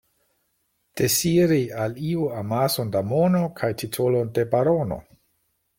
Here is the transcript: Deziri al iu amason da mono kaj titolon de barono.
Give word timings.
Deziri 1.01 1.59
al 1.83 1.93
iu 2.13 2.25
amason 2.41 2.91
da 2.97 3.05
mono 3.13 3.45
kaj 3.61 3.73
titolon 3.85 4.35
de 4.39 4.49
barono. 4.57 5.01